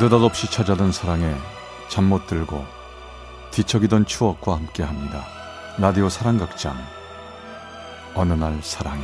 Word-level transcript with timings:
느닷없이 0.00 0.48
찾아든 0.48 0.92
사랑에 0.92 1.34
잠 1.88 2.04
못 2.04 2.26
들고 2.28 2.64
뒤척이던 3.50 4.06
추억과 4.06 4.54
함께합니다. 4.54 5.24
라디오 5.78 6.08
사랑극장 6.08 6.76
어느 8.14 8.32
날 8.34 8.60
사랑이 8.62 9.02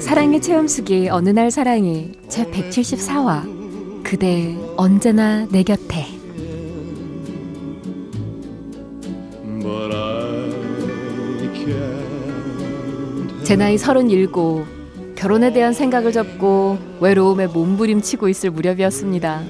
사랑의 0.00 0.40
체험수기 0.40 1.08
어느 1.08 1.30
날 1.30 1.50
사랑이 1.50 2.12
제 2.28 2.44
174화 2.44 4.02
그대 4.02 4.56
언제나 4.76 5.46
내 5.50 5.62
곁에 5.62 6.06
제 13.44 13.56
나이 13.56 13.76
37 13.76 14.28
결혼에 15.16 15.52
대한 15.52 15.72
생각을 15.72 16.12
접고 16.12 16.78
외로움에 17.00 17.46
몸부림치고 17.48 18.28
있을 18.28 18.50
무렵이었습니다. 18.50 19.42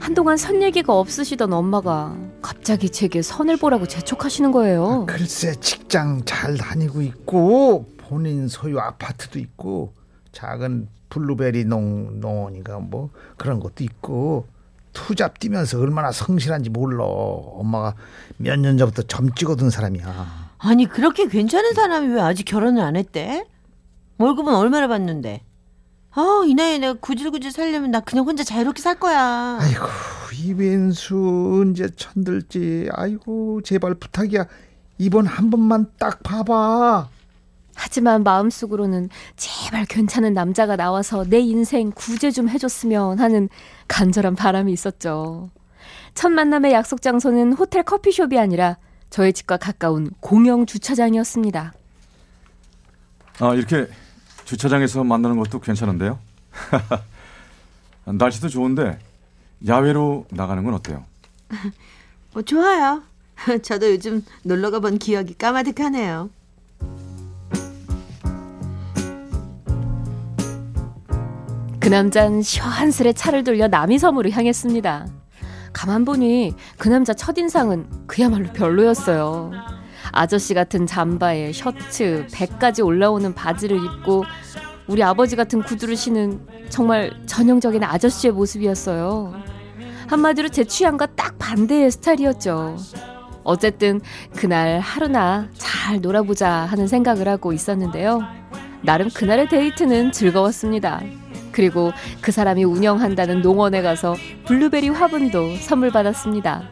한동안 0.00 0.36
선 0.36 0.62
얘기가 0.62 0.98
없으시던 0.98 1.52
엄마가 1.52 2.16
갑자기 2.42 2.90
제게 2.90 3.22
선을 3.22 3.58
보라고 3.58 3.86
재촉하시는 3.86 4.50
거예요. 4.50 5.06
아, 5.08 5.12
글쎄 5.12 5.54
직장 5.60 6.22
잘 6.24 6.56
다니고 6.56 7.00
있고 7.02 7.86
본인 8.10 8.48
소유 8.48 8.80
아파트도 8.80 9.38
있고 9.38 9.94
작은 10.32 10.88
블루베리 11.10 11.64
농, 11.64 12.18
농원인가 12.18 12.80
뭐 12.80 13.10
그런 13.36 13.60
것도 13.60 13.84
있고 13.84 14.48
투잡 14.92 15.38
뛰면서 15.38 15.78
얼마나 15.80 16.10
성실한지 16.10 16.70
몰라. 16.70 17.04
엄마가 17.04 17.94
몇 18.36 18.56
년 18.58 18.76
전부터 18.78 19.02
점 19.02 19.32
찍어둔 19.32 19.70
사람이야. 19.70 20.50
아니 20.58 20.86
그렇게 20.86 21.28
괜찮은 21.28 21.72
사람이 21.74 22.08
왜 22.14 22.20
아직 22.20 22.42
결혼을 22.44 22.82
안 22.82 22.96
했대? 22.96 23.46
월급은 24.18 24.52
얼마나 24.56 24.88
받는데? 24.88 25.44
아, 26.12 26.42
이 26.44 26.54
나이에 26.54 26.78
내가 26.78 26.94
구질구질 26.94 27.52
살려면 27.52 27.92
나 27.92 28.00
그냥 28.00 28.24
혼자 28.26 28.42
자유롭게 28.42 28.82
살 28.82 28.98
거야. 28.98 29.58
아이고 29.60 29.84
이벤수 30.42 31.60
언제 31.62 31.88
천들지. 31.94 32.88
아이고 32.92 33.62
제발 33.62 33.94
부탁이야. 33.94 34.46
이번 34.98 35.26
한 35.26 35.50
번만 35.50 35.86
딱 36.00 36.24
봐봐. 36.24 37.08
하지만 37.74 38.22
마음속으로는 38.22 39.08
제발 39.36 39.84
괜찮은 39.86 40.34
남자가 40.34 40.76
나와서 40.76 41.24
내 41.24 41.38
인생 41.38 41.90
구제 41.90 42.30
좀 42.30 42.48
해줬으면 42.48 43.18
하는 43.18 43.48
간절한 43.88 44.34
바람이 44.34 44.72
있었죠. 44.72 45.50
첫 46.14 46.30
만남의 46.30 46.72
약속 46.72 47.02
장소는 47.02 47.54
호텔 47.54 47.82
커피숍이 47.82 48.38
아니라 48.38 48.76
저희 49.08 49.32
집과 49.32 49.56
가까운 49.56 50.10
공영 50.20 50.66
주차장이었습니다. 50.66 51.72
아 53.40 53.54
이렇게 53.54 53.88
주차장에서 54.44 55.04
만나는 55.04 55.36
것도 55.38 55.60
괜찮은데요. 55.60 56.18
날씨도 58.04 58.48
좋은데 58.48 58.98
야외로 59.66 60.26
나가는 60.30 60.62
건 60.64 60.74
어때요? 60.74 61.04
어, 62.34 62.42
좋아요. 62.42 63.02
저도 63.62 63.90
요즘 63.92 64.24
놀러 64.42 64.70
가본 64.70 64.98
기억이 64.98 65.34
까마득하네요. 65.34 66.30
그 71.80 71.88
남잔 71.88 72.42
시원스레 72.42 73.14
차를 73.14 73.42
돌려 73.42 73.66
남이섬으로 73.66 74.30
향했습니다. 74.30 75.06
가만 75.72 76.04
보니 76.04 76.54
그 76.76 76.88
남자 76.88 77.14
첫인상은 77.14 77.86
그야말로 78.06 78.52
별로였어요. 78.52 79.50
아저씨 80.12 80.52
같은 80.52 80.86
잠바에 80.86 81.52
셔츠, 81.52 82.26
배까지 82.32 82.82
올라오는 82.82 83.34
바지를 83.34 83.78
입고 83.78 84.24
우리 84.88 85.02
아버지 85.02 85.36
같은 85.36 85.62
구두를 85.62 85.96
신은 85.96 86.46
정말 86.68 87.12
전형적인 87.26 87.82
아저씨의 87.82 88.34
모습이었어요. 88.34 89.32
한마디로 90.08 90.48
제 90.48 90.64
취향과 90.64 91.06
딱 91.14 91.38
반대의 91.38 91.90
스타일이었죠. 91.92 92.76
어쨌든 93.42 94.00
그날 94.36 94.80
하루나 94.80 95.48
잘 95.56 96.00
놀아보자 96.00 96.50
하는 96.50 96.86
생각을 96.86 97.26
하고 97.26 97.52
있었는데요. 97.54 98.20
나름 98.82 99.08
그날의 99.08 99.48
데이트는 99.48 100.12
즐거웠습니다. 100.12 101.00
그리고 101.60 101.92
그 102.22 102.32
사람이 102.32 102.64
운영한다는 102.64 103.42
농원에 103.42 103.82
가서 103.82 104.16
블루베리 104.46 104.88
화분도 104.88 105.56
선물 105.56 105.90
받았습니다. 105.90 106.62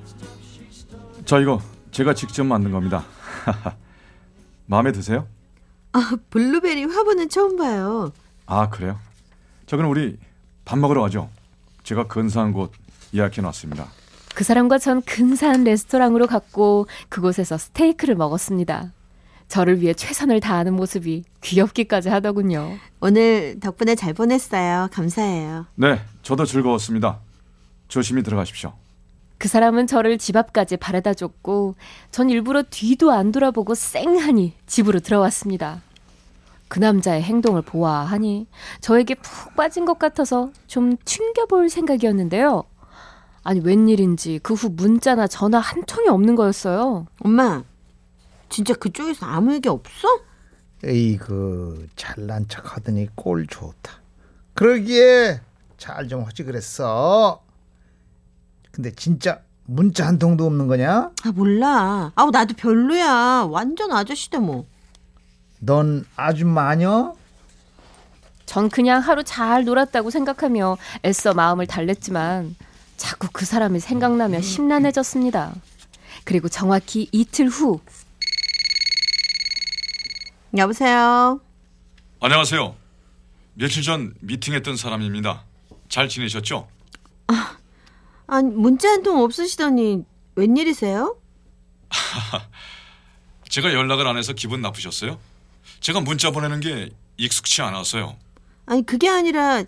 저 1.27 1.43
이거 1.43 1.61
제가 1.91 2.15
직접 2.15 2.45
만든 2.45 2.73
겁니다. 2.73 3.05
마음에 4.65 4.91
드세요? 4.91 5.27
아, 5.93 6.17
블루베리 6.31 6.85
화분은 6.85 7.29
처음 7.29 7.59
봐요. 7.59 8.13
아 8.47 8.71
그래요? 8.71 8.99
저 9.67 9.77
그럼 9.77 9.91
우리 9.91 10.17
밥 10.65 10.79
먹으러 10.79 11.03
가죠. 11.03 11.29
제가 11.83 12.07
근사한 12.07 12.55
곳 12.55 12.73
예약해 13.15 13.43
놨습니다. 13.43 13.85
그 14.35 14.43
사람과 14.43 14.79
전 14.79 15.03
근사한 15.03 15.65
레스토랑으로 15.65 16.27
갔고 16.27 16.87
그곳에서 17.11 17.59
스테이크를 17.59 18.15
먹었습니다. 18.15 18.91
저를 19.49 19.81
위해 19.81 19.95
최선을 19.95 20.41
다하는 20.41 20.75
모습이 20.75 21.25
귀엽기까지 21.41 22.09
하더군요. 22.11 22.77
오늘 23.01 23.59
덕분에 23.61 23.95
잘 23.95 24.13
보냈어요. 24.13 24.89
감사해요. 24.93 25.67
네, 25.75 26.01
저도 26.23 26.45
즐거웠습니다. 26.45 27.19
조심히 27.89 28.23
들어가십시오. 28.23 28.73
그 29.39 29.49
사람은 29.49 29.87
저를 29.87 30.19
집 30.19 30.37
앞까지 30.37 30.77
바래다 30.77 31.15
줬고 31.15 31.77
전 32.11 32.29
일부러 32.29 32.63
뒤도 32.69 33.11
안 33.13 33.33
돌아보고 33.33 33.75
쌩하니 33.75 34.53
집으로 34.67 35.01
들어왔습니다. 35.01 35.81
그 36.67 36.81
남자의 36.81 37.23
행동을 37.23 37.63
보아하니 37.63 38.47
저에게 38.83 39.15
푹 39.15 39.57
빠진 39.57 39.87
것 39.87 39.99
같아서 39.99 40.51
좀 40.67 40.97
튕겨볼 41.05 41.71
생각이었는데요. 41.71 42.65
아니 43.45 43.61
웬일인지 43.61 44.41
그 44.43 44.53
후 44.53 44.69
문자나 44.75 45.29
전화 45.29 45.59
한 45.61 45.83
통이 45.87 46.09
없는 46.09 46.35
거였어요. 46.35 47.07
엄마, 47.21 47.63
진짜 48.49 48.75
그쪽에서 48.75 49.27
아무 49.27 49.53
얘기 49.55 49.69
없어? 49.69 50.09
에이 50.85 51.17
그 51.19 51.89
잘난 51.97 52.47
척 52.49 52.77
하더니 52.77 53.09
꼴 53.15 53.47
좋다. 53.47 54.01
그러기에 54.55 55.41
잘 55.77 56.09
좀 56.09 56.25
하지 56.25 56.43
그랬어. 56.45 57.43
근데 58.73 58.93
진짜 58.95 59.41
문자 59.65 60.07
한 60.07 60.19
통도 60.19 60.47
없는 60.47 60.67
거냐? 60.67 61.11
아 61.25 61.33
몰라. 61.35 62.13
아우 62.15 62.31
나도 62.31 62.55
별로야. 62.57 63.47
완전 63.51 63.93
아저씨다 63.93 64.39
뭐. 64.41 64.67
넌 65.61 66.05
아주 66.17 66.47
마녀? 66.47 67.15
전 68.47 68.69
그냥 68.71 69.01
하루 69.03 69.23
잘 69.25 69.65
놀았다고 69.65 70.11
생각하며 70.11 70.79
애써 71.05 71.35
마음을 71.35 71.67
달랬지만 71.67 72.57
자꾸 72.97 73.29
그 73.33 73.45
사람이 73.45 73.79
생각나며 73.81 74.41
심란해졌습니다. 74.41 75.53
그리고 76.25 76.49
정확히 76.49 77.09
이틀 77.13 77.49
후 77.49 77.81
여보세요. 80.59 81.41
안녕하세요. 82.21 82.75
며칠 83.55 83.83
전 83.85 84.13
미팅했던 84.21 84.77
사람입니다. 84.77 85.45
잘 85.89 86.09
지내셨죠? 86.09 86.69
아니 88.27 88.51
문자 88.51 88.91
한 88.91 89.03
통 89.05 89.23
없으시더니 89.23 90.05
웬일이세요? 90.35 91.17
제가 93.49 93.73
연락을 93.73 94.07
안 94.07 94.17
해서 94.19 94.33
기분 94.33 94.61
나쁘셨어요? 94.61 95.19
제가 95.81 96.01
문자 96.01 96.31
보내는 96.33 96.59
게 96.61 96.91
익숙치 97.17 97.63
않아서요. 97.63 98.17
아니 98.67 98.85
그게 98.85 99.09
아니라 99.09 99.63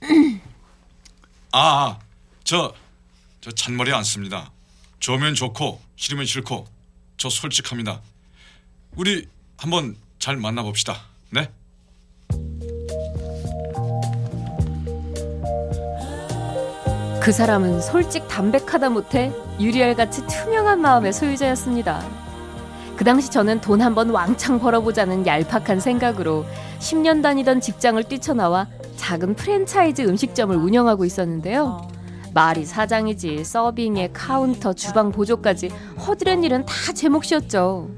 아, 1.52 1.58
아, 1.58 1.98
저, 2.44 2.74
저 3.40 3.50
잔머리 3.52 3.92
안 3.92 4.02
씁니다. 4.04 4.50
좋으면 4.98 5.34
좋고 5.34 5.80
싫으면 5.96 6.26
싫고 6.26 6.66
저 7.16 7.30
솔직합니다. 7.30 8.02
우리 8.96 9.26
한번 9.60 9.94
잘 10.18 10.38
만나봅시다. 10.38 10.96
네? 11.30 11.50
그 17.22 17.30
사람은 17.30 17.82
솔직 17.82 18.26
담백하다 18.26 18.88
못해 18.88 19.30
유리알같이 19.60 20.26
투명한 20.26 20.80
마음의 20.80 21.12
소유자였습니다. 21.12 22.02
그 22.96 23.04
당시 23.04 23.30
저는 23.30 23.60
돈 23.60 23.82
한번 23.82 24.08
왕창 24.08 24.58
벌어보자는 24.58 25.26
얄팍한 25.26 25.80
생각으로 25.80 26.46
10년 26.78 27.22
다니던 27.22 27.60
직장을 27.60 28.02
뛰쳐나와 28.04 28.66
작은 28.96 29.34
프랜차이즈 29.34 30.00
음식점을 30.02 30.56
운영하고 30.56 31.04
있었는데요. 31.04 31.86
말이 32.32 32.64
사장이지 32.64 33.44
서빙에 33.44 34.10
카운터, 34.14 34.72
주방 34.72 35.12
보조까지 35.12 35.68
허드렛 36.06 36.42
일은 36.44 36.64
다 36.64 36.92
제 36.94 37.10
몫이었죠. 37.10 37.90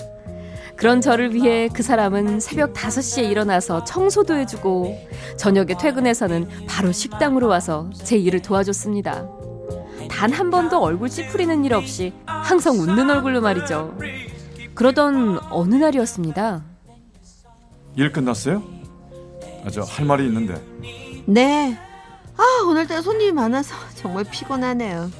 그런 0.76 1.00
저를 1.00 1.34
위해 1.34 1.68
그 1.72 1.82
사람은 1.82 2.40
새벽 2.40 2.72
5시에 2.74 3.30
일어나서 3.30 3.84
청소도 3.84 4.34
해주고 4.36 4.98
저녁에 5.36 5.76
퇴근해서는 5.78 6.48
바로 6.66 6.90
식당으로 6.92 7.46
와서 7.48 7.88
제 7.94 8.16
일을 8.16 8.42
도와줬습니다. 8.42 9.28
단 10.10 10.32
한 10.32 10.50
번도 10.50 10.80
얼굴 10.82 11.08
찌푸리는 11.08 11.64
일 11.64 11.74
없이 11.74 12.12
항상 12.26 12.74
웃는 12.78 13.08
얼굴로 13.10 13.40
말이죠. 13.40 13.96
그러던 14.74 15.38
어느 15.50 15.74
날이었습니다. 15.76 16.62
일 17.96 18.12
끝났어요? 18.12 18.62
아, 19.64 19.70
저 19.70 19.82
할 19.82 20.04
말이 20.06 20.26
있는데. 20.26 20.60
네. 21.26 21.78
아, 22.36 22.42
오늘따라 22.66 23.02
손님이 23.02 23.32
많아서 23.32 23.74
정말 23.94 24.24
피곤하네요. 24.24 25.10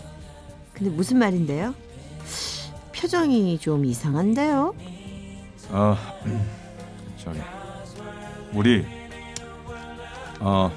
근데 0.73 0.91
무슨 0.91 1.19
말인데요? 1.19 1.75
표정이 2.97 3.59
좀 3.59 3.85
이상한데요? 3.85 4.75
아, 5.73 5.97
저기 7.17 7.41
우리 8.53 8.85
어, 10.41 10.71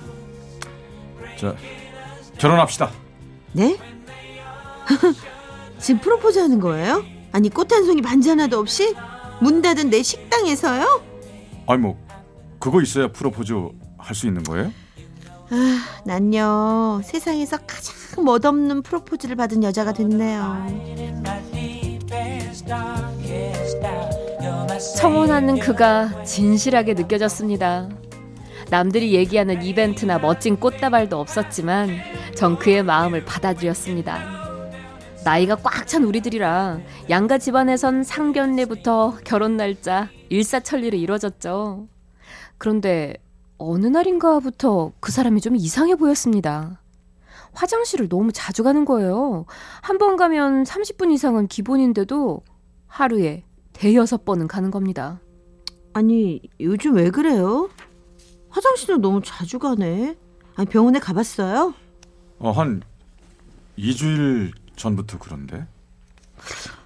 저 1.37 1.53
결혼합시다. 2.37 2.91
네? 3.53 3.77
지금 5.79 5.99
프로포즈 5.99 6.39
하는 6.39 6.59
거예요? 6.59 7.03
아니, 7.31 7.49
꽃 7.49 7.71
한 7.73 7.85
송이 7.85 8.01
반지 8.01 8.29
하나도 8.29 8.59
없이? 8.59 8.95
문 9.41 9.61
닫은 9.61 9.89
내 9.89 10.01
식당에서요? 10.01 11.01
아니 11.67 11.81
뭐 11.81 11.97
그거 12.59 12.81
있어야 12.81 13.11
프로포즈 13.11 13.53
할 13.97 14.15
수 14.15 14.27
있는 14.27 14.43
거예요? 14.43 14.71
아, 15.49 15.83
난요, 16.05 17.01
세상에서 17.03 17.57
가장 17.67 18.23
멋없는 18.23 18.81
프로포즈를 18.83 19.35
받은 19.35 19.63
여자가 19.63 19.91
됐네요. 19.93 20.65
청혼하는 24.79 25.59
그가 25.59 26.23
진실하게 26.23 26.93
느껴졌습니다. 26.95 27.89
남들이 28.69 29.13
얘기하는 29.13 29.61
이벤트나 29.61 30.19
멋진 30.19 30.57
꽃다발도 30.57 31.19
없었지만 31.19 31.89
전 32.35 32.57
그의 32.57 32.83
마음을 32.83 33.23
받아들였습니다. 33.25 34.19
나이가 35.23 35.55
꽉 35.55 35.85
찬 35.87 36.03
우리들이라 36.03 36.79
양가 37.09 37.37
집안에선 37.37 38.03
상견례부터 38.03 39.19
결혼 39.23 39.55
날짜 39.55 40.09
일사천리로 40.29 40.97
이루어졌죠. 40.97 41.87
그런데 42.57 43.13
어느 43.57 43.85
날인가부터 43.87 44.93
그 44.99 45.11
사람이 45.11 45.41
좀 45.41 45.55
이상해 45.55 45.95
보였습니다. 45.95 46.81
화장실을 47.53 48.09
너무 48.09 48.31
자주 48.33 48.63
가는 48.63 48.83
거예요. 48.83 49.45
한 49.81 49.97
번 49.99 50.17
가면 50.17 50.63
30분 50.63 51.11
이상은 51.13 51.47
기본인데도 51.47 52.41
하루에 52.87 53.43
대여섯 53.79 54.25
번은 54.25 54.47
가는 54.47 54.71
겁니다. 54.71 55.19
아니, 55.93 56.41
요즘 56.59 56.95
왜 56.95 57.09
그래요? 57.09 57.69
화장실을 58.49 59.01
너무 59.01 59.21
자주 59.23 59.59
가네. 59.59 60.15
아니, 60.55 60.67
병원에 60.69 60.99
가봤어요? 60.99 61.73
어, 62.39 62.51
한 62.51 62.81
2주일 63.77 64.53
전부터 64.75 65.19
그런데. 65.19 65.67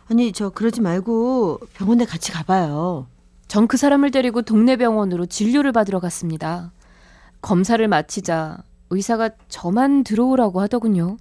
아니, 0.09 0.31
저 0.31 0.49
그러지 0.49 0.81
말고 0.81 1.59
병원에 1.73 2.05
같이 2.05 2.31
가봐요. 2.31 3.07
전 3.47 3.67
그 3.67 3.77
사람을 3.77 4.11
데리고 4.11 4.41
동네 4.43 4.75
병원으로 4.75 5.25
진료를 5.25 5.71
받으러 5.71 5.99
갔습니다. 5.99 6.71
검사를 7.41 7.87
마치자 7.87 8.57
의사가 8.91 9.29
저만 9.47 10.03
들어오라고 10.03 10.61
하더군요. 10.61 11.17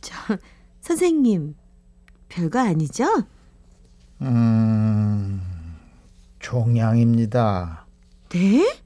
저, 0.00 0.14
선생님, 0.80 1.54
별거 2.28 2.58
아니죠? 2.58 3.04
음, 4.22 5.40
종양입니다. 6.38 7.86
네? 8.30 8.78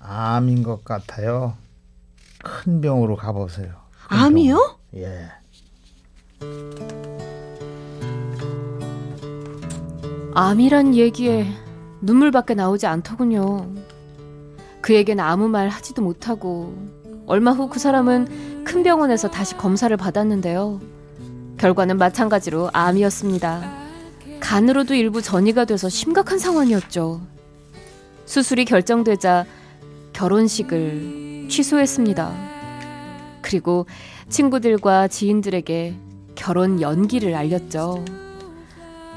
암인 0.00 0.62
것 0.62 0.84
같아요. 0.84 1.56
큰 2.42 2.80
병으로 2.80 3.16
가보세요. 3.16 3.68
큰 4.08 4.18
암이요? 4.18 4.54
병원. 4.54 4.76
예. 4.96 5.28
암이란 10.34 10.94
얘기에 10.94 11.46
눈물밖에 12.00 12.54
나오지 12.54 12.86
않더군요. 12.86 13.68
그에겐 14.80 15.18
아무 15.20 15.48
말 15.48 15.68
하지도 15.68 16.00
못하고 16.02 16.74
얼마 17.26 17.50
후 17.50 17.68
그 17.68 17.78
사람은 17.78 18.64
큰 18.64 18.82
병원에서 18.82 19.28
다시 19.28 19.56
검사를 19.56 19.94
받았는데요. 19.96 20.80
결과는 21.58 21.98
마찬가지로 21.98 22.70
암이었습니다. 22.72 23.87
간으로도 24.48 24.94
일부 24.94 25.20
전이가 25.20 25.66
돼서 25.66 25.90
심각한 25.90 26.38
상황이었죠. 26.38 27.20
수술이 28.24 28.64
결정되자 28.64 29.44
결혼식을 30.14 31.48
취소했습니다. 31.50 32.32
그리고 33.42 33.84
친구들과 34.30 35.08
지인들에게 35.08 35.94
결혼 36.34 36.80
연기를 36.80 37.34
알렸죠. 37.34 38.06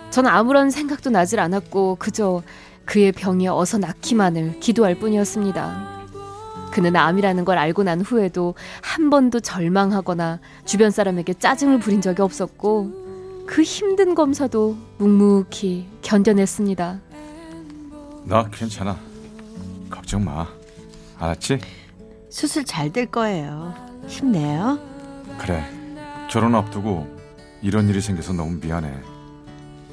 전 0.09 0.27
아무런 0.27 0.69
생각도 0.69 1.09
나질 1.11 1.39
않았고 1.39 1.95
그저 1.97 2.43
그의 2.83 3.13
병이 3.13 3.47
어서 3.47 3.77
낫기만을 3.77 4.59
기도할 4.59 4.95
뿐이었습니다. 4.95 6.01
그는 6.73 6.97
암이라는 6.97 7.45
걸 7.45 7.57
알고 7.57 7.83
난 7.83 8.01
후에도 8.01 8.53
한 8.81 9.09
번도 9.09 9.39
절망하거나 9.39 10.41
주변 10.65 10.91
사람에게 10.91 11.35
짜증을 11.35 11.79
부린 11.79 12.01
적이 12.01 12.21
없었고 12.23 13.00
그 13.51 13.63
힘든 13.63 14.15
검사도 14.15 14.77
묵묵히 14.98 15.86
견뎌냈습니다. 16.01 17.01
나 18.24 18.50
괜찮아. 18.50 18.98
걱정 19.89 20.24
마. 20.24 20.48
알았지? 21.19 21.59
수술 22.30 22.63
잘 22.63 22.94
될 22.94 23.07
거예요. 23.07 23.74
힘내요. 24.07 24.80
그래. 25.38 25.65
결혼 26.30 26.56
앞두고 26.56 27.06
이런 27.62 27.89
일이 27.89 28.00
생겨서 28.00 28.31
너무 28.31 28.57
미안해. 28.62 28.89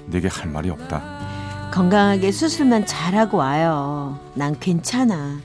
내게 0.07 0.29
할 0.29 0.49
말이 0.49 0.71
없다. 0.71 1.71
건강하게 1.75 2.31
수술만 2.31 2.87
잘하고 2.87 3.39
와요. 3.39 4.21
난 4.35 4.57
괜찮아. 4.61 5.41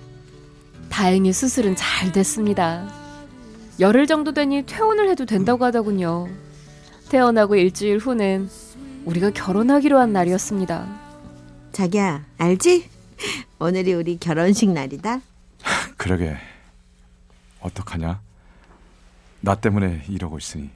다행히 0.88 1.34
수술은 1.34 1.76
잘 1.76 2.12
됐습니다. 2.12 2.88
열흘 3.80 4.06
정도 4.06 4.34
되니 4.34 4.68
퇴원을 4.68 5.10
해도 5.10 5.26
된다고 5.26 5.66
하더군요. 5.66 6.28
퇴원하고 7.14 7.56
일주일 7.56 8.00
후는 8.00 8.50
우리가 9.06 9.30
결혼하기로 9.30 10.00
한 10.00 10.14
날이었습니다. 10.14 11.00
자기야, 11.72 12.26
알지? 12.40 12.90
오늘이 13.60 13.94
우리 13.94 14.18
결혼식 14.18 14.72
날이다. 14.72 15.22
그러게. 15.96 16.36
어떡하냐? 17.60 18.20
나 19.42 19.54
때문에 19.54 20.06
이러고 20.10 20.40
있으니. 20.40 20.72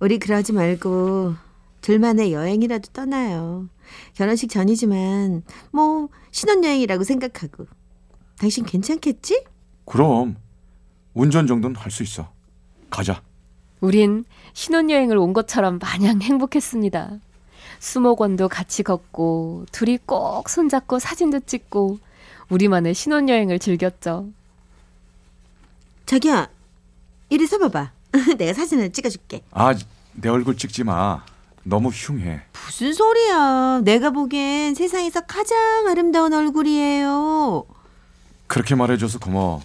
우리 0.00 0.18
그러지 0.18 0.54
말고 0.54 1.34
둘만의 1.82 2.32
여행이라도 2.32 2.90
떠나요. 2.94 3.68
결혼식 4.14 4.48
전이지만 4.48 5.42
뭐 5.70 6.08
신혼여행이라고 6.30 7.04
생각하고. 7.04 7.66
당신 8.38 8.64
괜찮겠지? 8.64 9.44
그럼 9.84 10.36
운전 11.12 11.46
정도는 11.46 11.76
할 11.76 11.90
수 11.90 12.02
있어. 12.02 12.32
가자. 12.88 13.20
우린 13.80 14.24
신혼여행을 14.54 15.16
온 15.16 15.32
것처럼 15.32 15.78
마냥 15.78 16.20
행복했습니다. 16.20 17.10
수목원도 17.78 18.48
같이 18.48 18.82
걷고 18.82 19.66
둘이 19.70 19.98
꼭 20.04 20.48
손잡고 20.48 20.98
사진도 20.98 21.40
찍고 21.40 21.98
우리만의 22.50 22.94
신혼여행을 22.94 23.58
즐겼죠. 23.58 24.28
자기야, 26.06 26.48
이리 27.28 27.46
서봐봐. 27.46 27.92
내가 28.38 28.52
사진을 28.54 28.92
찍어줄게. 28.92 29.42
아, 29.50 29.74
내 30.14 30.28
얼굴 30.28 30.56
찍지 30.56 30.84
마. 30.84 31.24
너무 31.62 31.90
흉해. 31.90 32.40
무슨 32.64 32.94
소리야. 32.94 33.82
내가 33.84 34.10
보기엔 34.10 34.74
세상에서 34.74 35.20
가장 35.20 35.86
아름다운 35.86 36.32
얼굴이에요. 36.32 37.66
그렇게 38.46 38.74
말해줘서 38.74 39.18
고마워. 39.18 39.60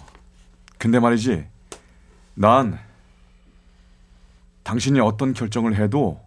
근데 0.76 1.00
말이지, 1.00 1.46
난 2.34 2.78
당신이 4.64 4.98
어떤 4.98 5.34
결정을 5.34 5.76
해도 5.76 6.20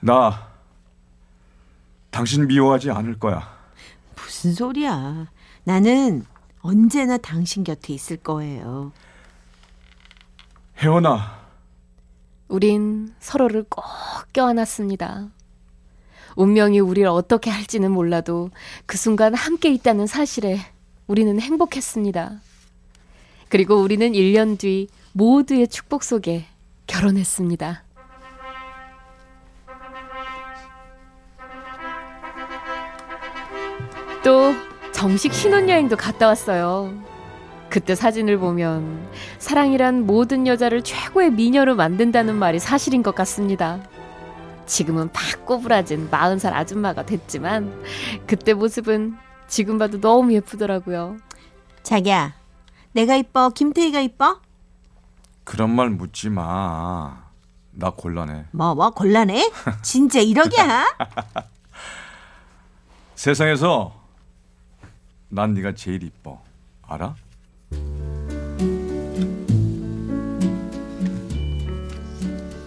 나 0.00 0.52
당신 2.10 2.46
미워하지 2.46 2.90
않을 2.90 3.18
거야. 3.18 3.54
무슨 4.14 4.52
소리야. 4.52 5.28
나는 5.64 6.26
언제나 6.60 7.16
당신 7.16 7.64
곁에 7.64 7.92
있을 7.94 8.18
거예요. 8.18 8.92
혜원아, 10.78 11.40
우린 12.48 13.14
서로를 13.18 13.64
꼭 13.68 13.84
껴안았습니다. 14.32 15.28
운명이 16.36 16.80
우리를 16.80 17.08
어떻게 17.08 17.50
할지는 17.50 17.92
몰라도 17.92 18.50
그 18.86 18.96
순간 18.96 19.34
함께 19.34 19.72
있다는 19.72 20.06
사실에 20.06 20.58
우리는 21.06 21.40
행복했습니다. 21.40 22.40
그리고 23.48 23.76
우리는 23.76 24.12
1년 24.12 24.58
뒤 24.58 24.88
모두의 25.12 25.68
축복 25.68 26.02
속에 26.02 26.46
결혼했습니다. 26.86 27.84
또 34.22 34.54
정식 34.92 35.34
신혼여행도 35.34 35.96
갔다 35.96 36.26
왔어요. 36.28 36.92
그때 37.68 37.94
사진을 37.94 38.38
보면 38.38 39.06
사랑이란 39.38 40.06
모든 40.06 40.46
여자를 40.46 40.82
최고의 40.82 41.32
미녀로 41.32 41.74
만든다는 41.74 42.36
말이 42.36 42.58
사실인 42.58 43.02
것 43.02 43.14
같습니다. 43.14 43.80
지금은 44.66 45.10
팍 45.12 45.44
꼬부라진 45.44 46.08
40살 46.10 46.52
아줌마가 46.52 47.04
됐지만 47.04 47.82
그때 48.26 48.54
모습은 48.54 49.16
지금 49.46 49.76
봐도 49.76 50.00
너무 50.00 50.32
예쁘더라고요. 50.32 51.18
자기야, 51.82 52.34
내가 52.92 53.16
이뻐? 53.16 53.50
김태희가 53.50 54.00
이뻐? 54.00 54.40
그런 55.44 55.74
말 55.74 55.90
묻지 55.90 56.30
마. 56.30 57.24
나 57.72 57.90
곤란해. 57.90 58.46
뭐, 58.52 58.74
뭐, 58.74 58.90
곤란해? 58.90 59.50
진짜 59.82 60.20
이러기야? 60.20 60.96
세상에서 63.14 63.92
난 65.28 65.54
네가 65.54 65.74
제일 65.74 66.02
이뻐. 66.02 66.40
알아? 66.82 67.14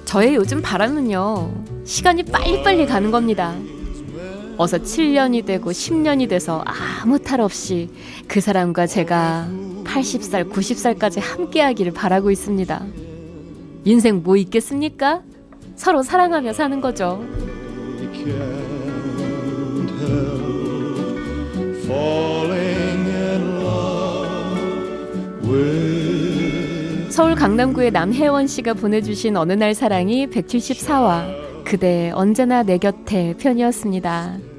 저의 0.06 0.36
요즘 0.36 0.62
바람은요. 0.62 1.84
시간이 1.86 2.24
빨리빨리 2.24 2.86
가는 2.86 3.12
겁니다. 3.12 3.56
어서 4.58 4.78
7년이 4.78 5.46
되고 5.46 5.70
10년이 5.70 6.30
돼서 6.30 6.64
아무 6.66 7.20
탈 7.20 7.42
없이 7.42 7.90
그 8.28 8.42
사람과 8.42 8.88
제가 8.88 9.48
80살, 9.98 10.52
90살까지 10.52 11.20
함께 11.22 11.62
하기를 11.62 11.92
바라고 11.92 12.30
있습니다. 12.30 12.86
인생 13.86 14.22
뭐 14.22 14.38
있겠습니까? 14.38 15.22
서로 15.76 16.04
사랑하며 16.04 16.54
사는 16.54 16.82
거죠. 16.82 17.24
서울 27.10 27.34
강남구의 27.34 27.92
남혜원 27.92 28.46
씨가 28.46 28.76
보내주신 28.76 29.38
어느 29.38 29.54
날 29.54 29.74
사랑이 29.74 30.28
174화 30.28 31.64
그대 31.64 32.12
언제나 32.14 32.62
내 32.62 32.78
곁에 32.78 33.36
편이었습니다. 33.40 34.57